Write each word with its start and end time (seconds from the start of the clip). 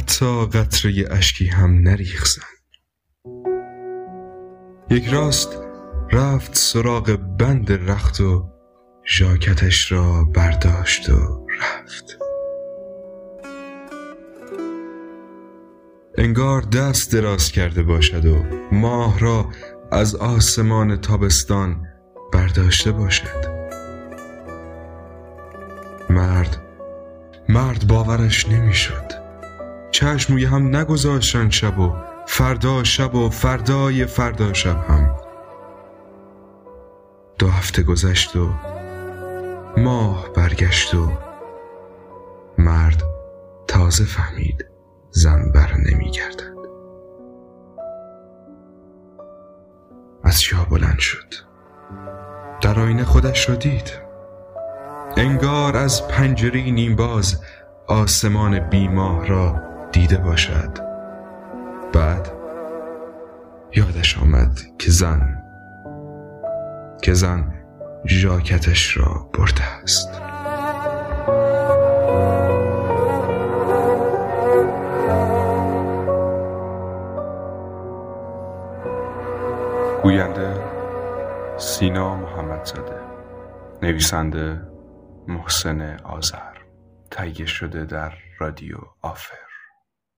حتی 0.00 0.46
قطره 0.46 1.04
اشکی 1.10 1.46
هم 1.46 1.78
نریخزن 1.88 2.42
یک 4.90 5.08
راست 5.08 5.48
رفت 6.12 6.54
سراغ 6.54 7.18
بند 7.38 7.72
رخت 7.72 8.20
و 8.20 8.48
ژاکتش 9.06 9.92
را 9.92 10.24
برداشت 10.24 11.10
و 11.10 11.46
رفت. 11.60 12.18
انگار 16.18 16.62
دست 16.62 17.12
دراز 17.12 17.52
کرده 17.52 17.82
باشد 17.82 18.26
و 18.26 18.44
ماه 18.72 19.18
را 19.18 19.48
از 19.92 20.14
آسمان 20.14 20.96
تابستان 20.96 21.86
برداشته 22.32 22.92
باشد. 22.92 23.46
مرد 26.10 26.62
مرد 27.48 27.86
باورش 27.86 28.48
نمی‌شد. 28.48 29.19
چشم 30.00 30.32
روی 30.32 30.44
هم 30.44 30.76
نگذاشتن 30.76 31.50
شب 31.50 31.78
و 31.78 31.92
فردا 32.26 32.84
شب 32.84 33.14
و 33.14 33.30
فردای 33.30 34.06
فردا 34.06 34.52
شب 34.52 34.76
هم. 34.88 35.16
دو 37.38 37.48
هفته 37.48 37.82
گذشت 37.82 38.36
و 38.36 38.50
ماه 39.76 40.32
برگشت 40.32 40.94
و 40.94 41.12
مرد 42.58 43.02
تازه 43.68 44.04
فهمید 44.04 44.66
زن 45.10 45.52
بر 45.52 45.74
نمیگردد. 45.76 46.54
از 50.24 50.42
جا 50.42 50.66
بلند 50.70 50.98
شد. 50.98 51.34
در 52.60 52.80
آینه 52.80 53.04
خودش 53.04 53.48
را 53.48 53.54
دید. 53.54 53.92
انگار 55.16 55.76
از 55.76 56.08
پنجره 56.08 56.60
نیم 56.70 56.96
باز 56.96 57.42
آسمان 57.86 58.58
بیماه 58.58 59.26
را 59.26 59.69
دیده 59.92 60.18
باشد. 60.18 60.78
بعد 61.92 62.32
یادش 63.74 64.18
آمد 64.18 64.60
که 64.78 64.90
زن 64.90 65.42
که 67.02 67.14
زن 67.14 67.54
ژاکتش 68.06 68.96
را 68.96 69.30
برده 69.34 69.64
است. 69.82 70.08
گوینده 80.02 80.64
سینا 81.58 82.16
محمدزاده 82.16 83.00
نویسنده 83.82 84.62
محسن 85.28 85.96
آذر 86.04 86.56
تهیه 87.10 87.46
شده 87.46 87.84
در 87.84 88.12
رادیو 88.38 88.76
آفر. 89.02 89.49